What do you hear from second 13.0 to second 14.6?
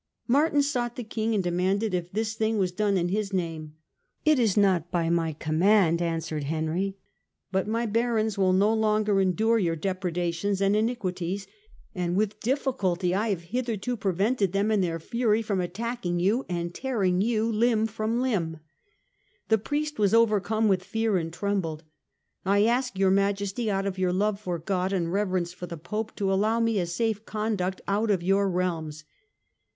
I have hitherto prevented